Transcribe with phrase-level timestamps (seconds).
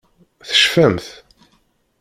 [0.47, 1.05] Tecfamt?